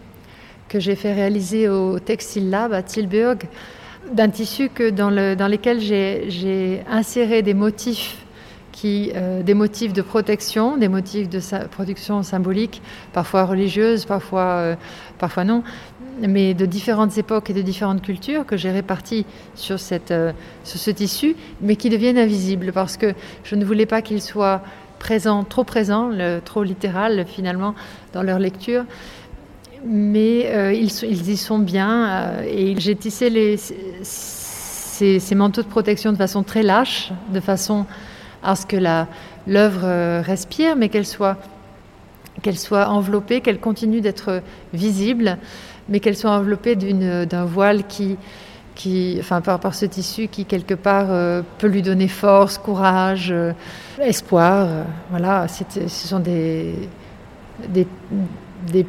que 0.68 0.80
j'ai 0.80 0.96
fait 0.96 1.12
réaliser 1.12 1.68
au 1.68 1.98
Textile 1.98 2.50
Lab 2.50 2.72
à 2.72 2.82
Tilburg 2.82 3.38
d'un 4.12 4.28
tissu 4.28 4.68
que 4.68 4.90
dans, 4.90 5.10
le, 5.10 5.34
dans 5.34 5.48
lesquels 5.48 5.80
j'ai 5.80 6.82
inséré 6.88 7.42
des 7.42 7.54
motifs 7.54 8.24
qui, 8.74 9.12
euh, 9.14 9.42
des 9.42 9.54
motifs 9.54 9.92
de 9.92 10.02
protection, 10.02 10.76
des 10.76 10.88
motifs 10.88 11.28
de 11.28 11.40
production 11.68 12.24
symbolique, 12.24 12.82
parfois 13.12 13.44
religieuse, 13.44 14.04
parfois, 14.04 14.42
euh, 14.42 14.74
parfois 15.18 15.44
non, 15.44 15.62
mais 16.20 16.54
de 16.54 16.66
différentes 16.66 17.16
époques 17.16 17.50
et 17.50 17.52
de 17.52 17.62
différentes 17.62 18.02
cultures 18.02 18.44
que 18.44 18.56
j'ai 18.56 18.72
répartis 18.72 19.26
sur, 19.54 19.78
cette, 19.78 20.10
euh, 20.10 20.32
sur 20.64 20.80
ce 20.80 20.90
tissu, 20.90 21.36
mais 21.60 21.76
qui 21.76 21.88
deviennent 21.88 22.18
invisibles 22.18 22.72
parce 22.72 22.96
que 22.96 23.14
je 23.44 23.54
ne 23.54 23.64
voulais 23.64 23.86
pas 23.86 24.02
qu'ils 24.02 24.20
soient 24.20 24.60
présents, 24.98 25.44
trop 25.44 25.62
présents, 25.62 26.10
trop 26.44 26.64
littéral 26.64 27.26
finalement 27.28 27.76
dans 28.12 28.22
leur 28.22 28.40
lecture. 28.40 28.84
Mais 29.86 30.74
ils, 30.74 30.90
ils, 31.04 31.28
y 31.28 31.36
sont 31.36 31.58
bien 31.58 32.40
et 32.46 32.74
j'ai 32.78 32.96
tissé 32.96 33.28
les, 33.28 33.58
ces, 34.04 35.34
manteaux 35.34 35.62
de 35.62 35.68
protection 35.68 36.12
de 36.12 36.16
façon 36.16 36.42
très 36.42 36.62
lâche, 36.62 37.12
de 37.32 37.40
façon 37.40 37.86
à 38.42 38.56
ce 38.56 38.66
que 38.66 38.76
l'œuvre 38.76 39.80
euh, 39.84 40.22
respire, 40.24 40.76
mais 40.76 40.88
qu'elle 40.88 41.06
soit, 41.06 41.36
qu'elle 42.42 42.58
soit 42.58 42.88
enveloppée, 42.88 43.40
qu'elle 43.40 43.58
continue 43.58 44.00
d'être 44.00 44.42
visible, 44.72 45.38
mais 45.88 46.00
qu'elle 46.00 46.16
soit 46.16 46.30
enveloppée 46.30 46.76
d'un 46.76 47.44
voile 47.44 47.84
qui, 47.86 48.16
enfin, 49.18 49.40
par, 49.40 49.74
ce 49.74 49.86
tissu 49.86 50.28
qui, 50.28 50.44
quelque 50.44 50.74
part, 50.74 51.06
euh, 51.10 51.42
peut 51.58 51.66
lui 51.66 51.82
donner 51.82 52.08
force, 52.08 52.58
courage, 52.58 53.30
euh, 53.30 53.52
espoir. 54.00 54.68
voilà, 55.10 55.46
ce 55.48 55.88
sont 55.88 56.20
des, 56.20 56.88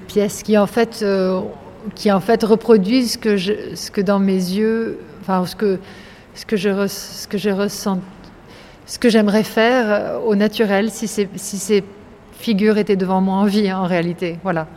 pièces 0.08 0.44
qui, 0.44 0.58
en 0.58 0.68
fait, 0.68 1.04
qui, 1.94 2.12
en 2.12 2.20
fait, 2.20 2.44
reproduisent 2.44 3.14
ce 3.14 3.18
que, 3.18 3.38
je, 3.38 3.76
ce 3.76 3.92
que 3.92 4.02
dans 4.02 4.20
mes 4.20 4.34
yeux, 4.34 5.00
enfin, 5.22 5.46
ce 5.46 5.56
que, 5.56 5.80
ce 6.34 6.46
que 6.46 6.58
je, 6.58 6.88
ce 6.88 7.28
que 7.28 7.38
je 7.38 7.50
ressens 7.50 8.00
ce 8.86 9.00
que 9.00 9.10
j'aimerais 9.10 9.44
faire 9.44 9.86
euh, 9.88 10.20
au 10.20 10.36
naturel 10.36 10.92
si 10.92 11.08
ces, 11.08 11.28
si 11.36 11.58
ces 11.58 11.84
figures 12.34 12.78
étaient 12.78 12.96
devant 12.96 13.22
moi 13.22 13.38
en 13.38 13.46
vie, 13.46 13.72
en 13.72 13.86
réalité. 13.86 14.38
Voilà. 14.44 14.68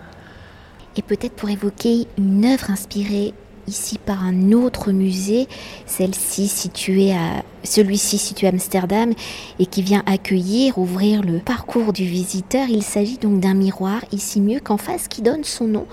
Et 0.97 1.03
peut-être 1.03 1.35
pour 1.35 1.51
évoquer 1.51 2.07
une 2.17 2.45
œuvre 2.45 2.71
inspirée 2.71 3.35
ici 3.67 3.99
par 3.99 4.25
un 4.25 4.53
autre 4.53 4.93
musée, 4.93 5.47
celle-ci 5.85 6.49
située 6.49 7.13
à 7.13 7.43
celui-ci 7.65 8.17
situé 8.17 8.47
à 8.47 8.51
Amsterdam 8.51 9.13
et 9.59 9.67
qui 9.67 9.83
vient 9.83 10.03
accueillir, 10.07 10.79
ouvrir 10.79 11.23
le 11.23 11.39
parcours 11.39 11.93
du 11.93 12.05
visiteur. 12.05 12.67
Il 12.71 12.83
s'agit 12.83 13.19
donc 13.19 13.41
d'un 13.41 13.53
miroir 13.53 14.01
ici 14.11 14.41
mieux 14.41 14.61
qu'en 14.61 14.79
face 14.79 15.07
qui 15.07 15.21
donne 15.21 15.45
son 15.45 15.67
nom 15.67 15.87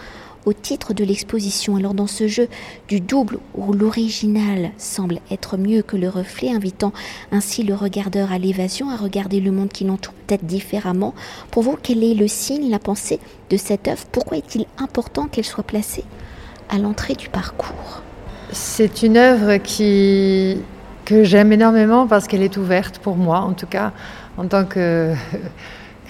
au 0.46 0.54
titre 0.54 0.94
de 0.94 1.04
l'exposition. 1.04 1.76
Alors 1.76 1.94
dans 1.94 2.08
ce 2.08 2.28
jeu 2.28 2.48
du 2.88 3.02
double 3.02 3.40
où 3.56 3.74
l'original 3.74 4.72
semble 4.78 5.20
être 5.32 5.58
mieux 5.58 5.82
que 5.82 5.98
le 5.98 6.10
reflet, 6.10 6.52
invitant 6.52 6.94
ainsi 7.32 7.64
le 7.64 7.76
regardeur 7.76 8.32
à 8.32 8.38
l'évasion, 8.38 8.90
à 8.90 8.96
regarder 8.96 9.40
le 9.40 9.52
monde 9.52 9.70
qui 9.70 9.84
l'entoure 9.84 10.14
peut-être 10.28 10.46
différemment, 10.46 11.14
pour 11.52 11.64
vous, 11.64 11.78
quel 11.82 12.04
est 12.04 12.14
le 12.14 12.28
signe, 12.28 12.70
la 12.70 12.80
pensée 12.80 13.20
de 13.50 13.58
cette 13.58 13.88
œuvre? 13.88 14.06
Pourquoi 14.12 14.38
est-il 14.38 14.66
important 14.78 15.28
qu'elle 15.28 15.46
soit 15.46 15.64
placée 15.64 16.04
à 16.70 16.78
l'entrée 16.78 17.16
du 17.16 17.30
parcours? 17.30 18.02
C'est 18.52 19.04
une 19.04 19.18
œuvre 19.18 19.58
qui 19.58 20.58
que 21.04 21.24
j'aime 21.24 21.52
énormément 21.54 22.08
parce 22.08 22.28
qu'elle 22.28 22.42
est 22.42 22.58
ouverte 22.58 22.98
pour 22.98 23.16
moi, 23.16 23.40
en 23.40 23.54
tout 23.54 23.68
cas 23.68 23.92
en 24.38 24.48
tant 24.48 24.66
que 24.66 25.14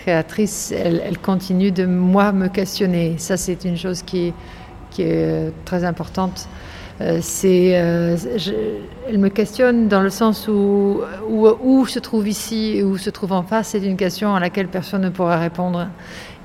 créatrice, 0.06 0.72
elle, 0.72 1.18
continue 1.18 1.72
de 1.72 1.88
moi 1.88 2.32
me 2.32 2.48
questionner. 2.48 3.16
Ça, 3.18 3.38
c'est 3.38 3.66
une 3.66 3.76
chose 3.76 4.04
qui, 4.04 4.34
est 5.00 5.52
très 5.66 5.84
importante. 5.84 6.48
Euh, 7.02 7.20
euh, 7.44 8.18
elle 9.10 9.18
me 9.18 9.30
questionne 9.30 9.88
dans 9.88 10.02
le 10.02 10.12
sens 10.12 10.48
où, 10.48 11.02
où, 11.28 11.86
se 11.88 11.98
trouve 11.98 12.28
ici 12.28 12.78
et 12.78 12.84
où 12.84 12.98
se 12.98 13.10
trouve 13.10 13.32
en 13.32 13.42
face, 13.42 13.70
c'est 13.70 13.84
une 13.84 13.98
question 13.98 14.36
à 14.36 14.40
laquelle 14.40 14.68
personne 14.68 15.02
ne 15.02 15.10
pourra 15.10 15.38
répondre. 15.38 15.88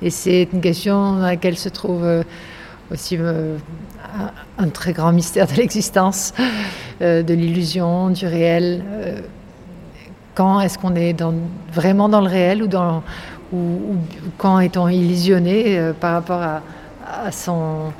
Et 0.01 0.09
c'est 0.09 0.49
une 0.51 0.59
question 0.59 1.21
à 1.21 1.27
laquelle 1.27 1.55
se 1.57 1.69
trouve 1.69 2.03
euh, 2.03 2.23
aussi 2.91 3.15
un, 4.57 4.69
très 4.69 4.91
grand 4.91 5.11
mystère 5.11 5.45
de 5.45 5.53
l'existence, 5.53 6.33
de 6.99 7.33
l'illusion, 7.33 8.09
du 8.09 8.25
réel. 8.25 8.83
quand 10.33 10.59
est-ce 10.61 10.79
qu'on 10.79 10.95
est 10.95 11.13
dans, 11.13 11.35
vraiment 11.71 12.09
dans 12.09 12.21
le 12.21 12.27
réel 12.27 12.63
ou 12.63 12.67
dans, 12.67 13.03
ou, 13.51 13.95
quand 14.37 14.59
est-on 14.59 14.87
illusionné 14.87 15.77
euh, 15.77 15.93
par 15.93 16.13
rapport 16.13 16.41
à, 16.41 17.31
son, 17.31 17.91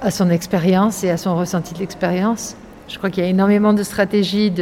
à 0.00 0.10
son 0.10 0.30
expérience 0.30 1.02
et 1.04 1.10
à 1.10 1.16
son 1.16 1.36
ressenti 1.36 1.74
de 1.74 1.80
l'expérience. 1.80 2.56
Je 2.88 2.98
crois 2.98 3.10
qu'il 3.10 3.24
y 3.24 3.26
a 3.26 3.30
énormément 3.30 3.72
de 3.72 3.82
stratégies 3.82 4.52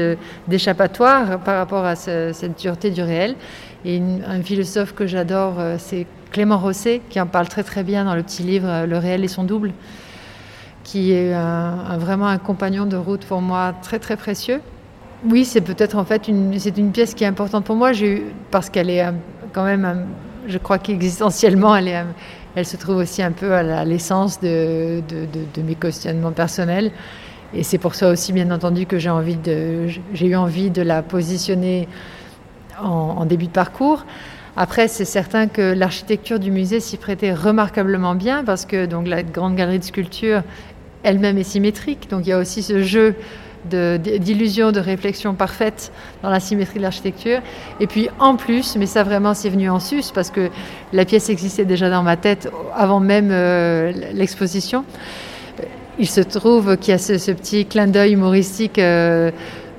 d'échappatoire 0.48 1.38
par 1.40 1.58
rapport 1.58 1.84
à 1.84 1.94
cette 1.94 2.58
dureté 2.58 2.90
du 2.90 3.02
réel. 3.02 3.36
Et 3.84 4.00
un 4.26 4.40
philosophe 4.42 4.94
que 4.94 5.06
j'adore, 5.06 5.56
euh, 5.58 5.76
c'est 5.78 6.06
Clément 6.30 6.58
Rosset, 6.58 7.02
qui 7.10 7.20
en 7.20 7.26
parle 7.26 7.48
très 7.48 7.62
très 7.62 7.84
bien 7.84 8.06
dans 8.06 8.14
le 8.14 8.22
petit 8.22 8.42
livre 8.42 8.66
euh, 8.66 8.86
Le 8.86 8.96
réel 8.96 9.24
et 9.24 9.28
son 9.28 9.44
double, 9.44 9.72
qui 10.84 11.12
est 11.12 11.32
vraiment 11.98 12.26
un 12.26 12.38
compagnon 12.38 12.86
de 12.86 12.96
route 12.96 13.24
pour 13.24 13.40
moi 13.40 13.74
très 13.82 13.98
très 13.98 14.16
précieux. 14.16 14.60
Oui, 15.26 15.46
c'est 15.46 15.62
peut-être 15.62 15.96
en 15.96 16.04
fait 16.04 16.28
une, 16.28 16.58
c'est 16.58 16.76
une 16.76 16.92
pièce 16.92 17.14
qui 17.14 17.24
est 17.24 17.26
importante 17.26 17.64
pour 17.64 17.76
moi, 17.76 17.92
parce 18.50 18.68
qu'elle 18.68 18.90
est 18.90 19.02
quand 19.54 19.64
même, 19.64 20.06
je 20.48 20.58
crois 20.58 20.78
qu'existentiellement, 20.78 21.74
elle, 21.76 22.06
elle 22.56 22.66
se 22.66 22.76
trouve 22.76 22.96
aussi 22.96 23.22
un 23.22 23.32
peu 23.32 23.54
à 23.54 23.84
l'essence 23.84 24.40
de, 24.40 25.00
de, 25.08 25.62
mes 25.62 25.76
questionnements 25.76 26.32
personnels. 26.32 26.90
Et 27.54 27.62
c'est 27.62 27.78
pour 27.78 27.94
ça 27.94 28.10
aussi, 28.10 28.32
bien 28.32 28.50
entendu, 28.50 28.84
que 28.84 28.98
j'ai 28.98 29.08
eu 30.26 30.36
envie 30.36 30.70
de 30.70 30.82
la 30.82 31.02
positionner 31.02 31.88
en, 32.82 33.24
début 33.24 33.46
de 33.46 33.52
parcours. 33.52 34.04
Après, 34.56 34.88
c'est 34.88 35.04
certain 35.04 35.46
que 35.46 35.72
l'architecture 35.72 36.38
du 36.38 36.50
musée 36.50 36.80
s'y 36.80 36.96
prêtait 36.96 37.32
remarquablement 37.32 38.14
bien 38.14 38.44
parce 38.44 38.66
que 38.66 38.86
donc 38.86 39.08
la 39.08 39.22
grande 39.22 39.56
galerie 39.56 39.80
de 39.80 39.84
sculpture 39.84 40.42
elle-même 41.02 41.38
est 41.38 41.44
symétrique. 41.44 42.08
Donc 42.08 42.26
il 42.26 42.30
y 42.30 42.32
a 42.32 42.38
aussi 42.38 42.62
ce 42.62 42.82
jeu 42.82 43.14
d'illusion, 43.64 44.72
de, 44.72 44.80
réflexion 44.80 45.34
parfaite 45.34 45.92
dans 46.22 46.30
la 46.30 46.40
symétrie 46.40 46.78
de 46.78 46.82
l'architecture. 46.82 47.40
Et 47.80 47.86
puis 47.86 48.08
en 48.18 48.36
plus, 48.36 48.76
mais 48.76 48.86
ça 48.86 49.02
vraiment 49.02 49.34
c'est 49.34 49.48
venu 49.48 49.68
en 49.70 49.80
sus 49.80 50.04
parce 50.14 50.30
que 50.30 50.50
la 50.92 51.04
pièce 51.04 51.30
existait 51.30 51.64
déjà 51.64 51.90
dans 51.90 52.02
ma 52.02 52.16
tête 52.16 52.50
avant 52.74 53.00
même 53.00 53.30
euh, 53.30 53.92
l'exposition. 54.12 54.84
Il 55.98 56.08
se 56.08 56.20
trouve 56.20 56.76
qu'il 56.76 56.90
y 56.90 56.94
a 56.94 56.98
ce, 56.98 57.30
petit 57.30 57.66
clin 57.66 57.86
d'œil 57.86 58.14
humoristique. 58.14 58.78
Euh, 58.78 59.30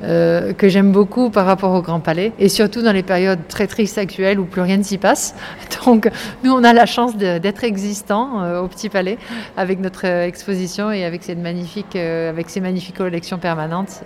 euh, 0.04 0.54
que 0.54 0.68
j'aime 0.68 0.92
beaucoup 0.92 1.30
par 1.30 1.46
rapport 1.46 1.74
au 1.74 1.82
Grand 1.82 2.00
Palais, 2.00 2.34
et 2.38 2.50
surtout 2.50 2.82
dans 2.82 2.92
les 2.92 3.04
périodes 3.04 3.48
très 3.48 3.68
tristes 3.68 3.98
actuelles 3.98 4.40
où 4.40 4.46
plus 4.46 4.62
rien 4.62 4.78
ne 4.78 4.84
s'y 4.84 4.98
passe. 4.98 5.36
Donc 5.86 6.10
nous, 6.44 6.52
on 6.52 6.64
a 6.64 6.74
la 6.74 6.86
chance 6.86 7.16
d'être 7.16 7.64
existants 7.64 8.42
euh, 8.42 8.62
au 8.62 8.68
Petit 8.68 8.90
Palais 8.90 9.18
avec 9.58 9.80
notre 9.80 10.06
exposition 10.06 10.92
et 10.92 11.06
avec, 11.06 11.24
cette 11.24 11.40
magnifique, 11.40 11.96
euh, 11.96 12.30
avec 12.30 12.50
ces 12.50 12.60
magnifiques 12.60 12.98
collections 12.98 13.38
permanentes. 13.38 14.04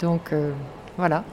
Donc 0.00 0.32
voilà. 0.96 1.24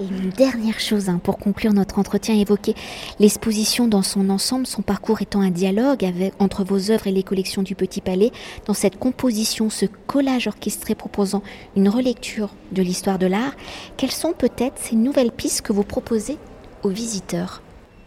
Et 0.00 0.04
une 0.04 0.30
dernière 0.30 0.78
chose 0.78 1.08
hein, 1.08 1.20
pour 1.22 1.38
conclure 1.38 1.72
notre 1.72 1.98
entretien, 1.98 2.36
évoquer 2.36 2.74
l'exposition 3.18 3.88
dans 3.88 4.02
son 4.02 4.30
ensemble, 4.30 4.66
son 4.66 4.82
parcours 4.82 5.22
étant 5.22 5.40
un 5.40 5.50
dialogue 5.50 6.06
entre 6.38 6.62
vos 6.62 6.92
œuvres 6.92 7.08
et 7.08 7.12
les 7.12 7.24
collections 7.24 7.62
du 7.62 7.74
Petit 7.74 8.00
Palais. 8.00 8.30
Dans 8.66 8.74
cette 8.74 8.98
composition, 8.98 9.70
ce 9.70 9.86
collage 10.06 10.46
orchestré 10.46 10.94
proposant 10.94 11.42
une 11.74 11.88
relecture 11.88 12.50
de 12.70 12.82
l'histoire 12.82 13.18
de 13.18 13.26
l'art, 13.26 13.56
quelles 13.96 14.12
sont 14.12 14.32
peut-être 14.32 14.78
ces 14.78 14.94
nouvelles 14.94 15.32
pistes 15.32 15.62
que 15.62 15.72
vous 15.72 15.84
proposez 15.84 16.38
aux 16.84 16.90
visiteurs? 16.90 17.62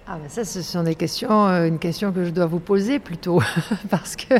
Ah 0.08 0.18
ben 0.22 0.30
ça, 0.30 0.44
ce 0.44 0.62
sont 0.62 0.84
des 0.84 0.96
questions, 0.96 1.48
euh, 1.48 1.68
une 1.68 1.80
question 1.80 2.12
que 2.12 2.26
je 2.26 2.32
dois 2.32 2.46
vous 2.46 2.60
poser 2.60 3.00
plutôt, 3.00 3.42
parce 3.90 4.16
que 4.16 4.36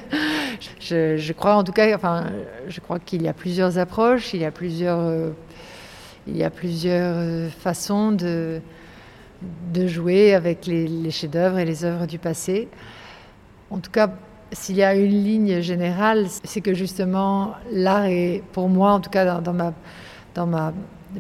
je, 0.80 1.18
je, 1.18 1.34
crois 1.34 1.56
en 1.56 1.64
tout 1.64 1.72
cas, 1.72 1.96
enfin, 1.96 2.26
je 2.68 2.80
crois 2.82 3.00
qu'il 3.00 3.22
y 3.22 3.28
a 3.28 3.34
plusieurs 3.34 3.78
approches, 3.78 4.34
il 4.34 4.42
y 4.42 4.46
a 4.46 4.52
plusieurs 4.52 5.00
euh, 5.00 5.30
il 6.28 6.38
y 6.38 6.44
a 6.44 6.50
plusieurs 6.50 7.16
euh, 7.18 7.50
façons 7.50 8.12
de, 8.12 8.62
jouer 9.88 10.34
avec 10.34 10.68
les, 10.68 11.10
chefs-d'œuvre 11.12 11.60
et 11.60 11.66
les 11.66 11.84
œuvres 11.84 12.06
du 12.06 12.20
passé. 12.20 12.68
En 13.70 13.80
tout 13.80 13.92
cas, 13.92 14.12
s'il 14.52 14.76
y 14.76 14.84
a 14.84 14.96
une 14.96 15.24
ligne 15.24 15.62
générale, 15.62 16.28
c'est 16.44 16.62
que 16.62 16.74
justement, 16.74 17.56
l'art 17.72 18.06
est, 18.06 18.44
pour 18.52 18.70
moi, 18.70 18.92
en 18.92 19.00
tout 19.00 19.10
cas 19.10 19.40
dans, 19.40 20.46
ma, 20.48 20.74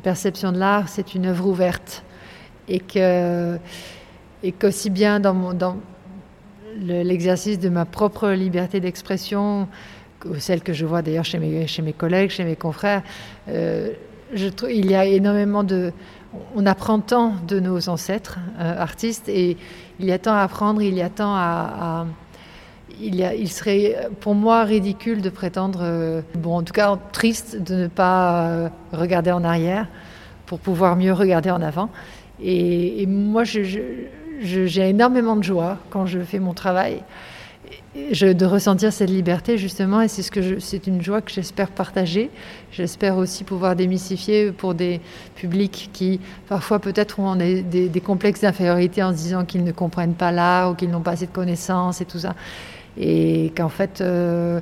perception 0.03 0.51
de 0.51 0.57
l'art, 0.59 0.89
c'est 0.89 1.15
une 1.15 1.25
œuvre 1.25 1.47
ouverte. 1.47 2.03
Et 2.67 2.79
que 2.79 3.57
et 4.43 4.51
qu'aussi 4.51 4.89
bien 4.89 5.19
dans, 5.19 5.77
l'exercice 6.79 7.59
de 7.59 7.69
ma 7.69 7.85
propre 7.85 8.29
liberté 8.29 8.79
d'expression, 8.79 9.67
celle 10.39 10.61
que 10.61 10.73
je 10.73 10.85
vois 10.85 11.01
d'ailleurs 11.01 11.25
chez 11.25 11.39
mes, 11.39 11.67
chez 11.67 11.81
mes 11.81 11.93
collègues, 11.93 12.29
chez 12.29 12.43
mes 12.43 12.55
confrères, 12.55 13.03
euh, 13.49 13.91
il 14.33 14.89
y 14.89 14.95
a 14.95 15.05
énormément 15.05 15.63
de. 15.63 15.91
On 16.55 16.65
apprend 16.65 16.99
tant 16.99 17.33
de 17.45 17.59
nos 17.59 17.89
ancêtres 17.89 18.39
euh, 18.59 18.77
artistes 18.77 19.27
et 19.27 19.57
il 19.99 20.05
y 20.05 20.11
a 20.13 20.19
tant 20.19 20.33
à 20.33 20.41
apprendre, 20.41 20.81
il 20.81 20.93
y 20.93 21.01
a 21.01 21.09
tant 21.09 21.35
à, 21.35 22.05
il, 23.01 23.15
y 23.15 23.23
a, 23.25 23.35
il, 23.35 23.49
serait 23.49 24.09
pour 24.21 24.33
moi 24.33 24.63
ridicule 24.63 25.21
de 25.21 25.29
prétendre, 25.29 26.23
bon 26.35 26.57
en 26.57 26.63
tout 26.63 26.71
cas 26.71 26.97
triste 27.11 27.61
de 27.61 27.75
ne 27.75 27.87
pas 27.87 28.71
regarder 28.93 29.31
en 29.31 29.43
arrière 29.43 29.87
pour 30.45 30.59
pouvoir 30.59 30.95
mieux 30.95 31.13
regarder 31.13 31.51
en 31.51 31.61
avant. 31.61 31.89
Et, 32.43 33.05
moi, 33.07 33.43
j'ai 33.43 34.89
énormément 34.89 35.35
de 35.35 35.43
joie 35.43 35.77
quand 35.89 36.05
je 36.05 36.19
fais 36.19 36.39
mon 36.39 36.53
travail. 36.53 37.03
De 37.93 38.45
ressentir 38.45 38.93
cette 38.93 39.09
liberté 39.09 39.57
justement 39.57 40.01
et 40.01 40.07
c'est 40.07 40.21
ce 40.21 40.31
que 40.31 40.59
c'est 40.59 40.87
une 40.87 41.01
joie 41.01 41.21
que 41.21 41.31
j'espère 41.31 41.69
partager. 41.69 42.29
J'espère 42.71 43.17
aussi 43.17 43.43
pouvoir 43.43 43.75
démystifier 43.75 44.51
pour 44.51 44.73
des 44.73 45.01
publics 45.35 45.89
qui 45.91 46.19
parfois 46.47 46.79
peut-être 46.79 47.19
ont 47.19 47.35
des, 47.35 47.61
des, 47.61 48.01
complexes 48.01 48.41
d'infériorité 48.41 49.03
en 49.03 49.11
se 49.11 49.17
disant 49.17 49.45
qu'ils 49.45 49.63
ne 49.63 49.71
comprennent 49.71 50.15
pas 50.15 50.31
l'art 50.31 50.71
ou 50.71 50.75
qu'ils 50.75 50.89
n'ont 50.89 51.01
pas 51.01 51.11
assez 51.11 51.27
de 51.27 51.31
connaissances 51.31 52.01
et 52.01 52.05
tout 52.05 52.19
ça. 52.19 52.33
Et 52.97 53.51
qu'en 53.55 53.69
fait 53.69 53.99
euh, 53.99 54.61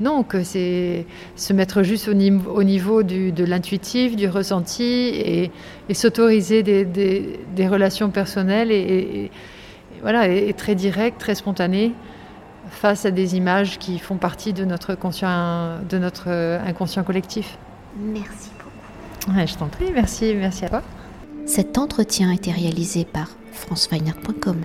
non, 0.00 0.22
que 0.22 0.42
c'est 0.42 1.06
se 1.36 1.52
mettre 1.54 1.82
juste 1.82 2.08
au, 2.08 2.14
niveau, 2.14 3.02
de 3.02 3.44
l'intuitif, 3.44 4.16
du 4.16 4.28
ressenti 4.28 4.82
et, 4.84 5.50
s'autoriser 5.94 6.62
des, 6.62 7.68
relations 7.68 8.10
personnelles 8.10 8.70
et, 8.70 9.30
voilà, 10.02 10.28
et, 10.28 10.52
très 10.52 10.74
directes, 10.74 11.18
très 11.18 11.34
spontanées 11.34 11.92
face 12.76 13.06
à 13.06 13.10
des 13.10 13.36
images 13.36 13.78
qui 13.78 13.98
font 13.98 14.16
partie 14.16 14.52
de 14.52 14.64
notre, 14.64 14.94
conscient, 14.94 15.78
de 15.88 15.98
notre 15.98 16.28
inconscient 16.28 17.02
collectif. 17.02 17.58
Merci 17.98 18.50
beaucoup. 18.58 19.46
je 19.46 19.54
t'en 19.56 19.68
prie, 19.68 19.90
merci, 19.92 20.34
merci 20.36 20.64
à 20.66 20.68
toi. 20.68 20.82
Cet 21.46 21.78
entretien 21.78 22.30
a 22.30 22.34
été 22.34 22.50
réalisé 22.50 23.04
par 23.04 23.28
franceweiner.com. 23.52 24.62